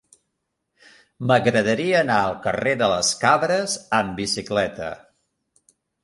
[1.31, 4.89] M'agradaria anar al carrer de les Cabres amb bicicleta.